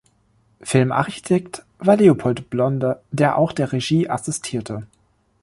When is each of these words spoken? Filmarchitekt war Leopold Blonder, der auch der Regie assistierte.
Filmarchitekt 0.63 1.63
war 1.77 1.95
Leopold 1.95 2.49
Blonder, 2.49 3.03
der 3.11 3.37
auch 3.37 3.51
der 3.51 3.71
Regie 3.71 4.09
assistierte. 4.09 4.87